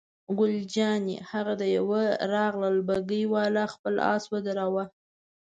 [0.37, 2.01] ګل جانې: هغه د یوه
[2.33, 4.83] راغلل، بګۍ والا خپل آس ودراوه.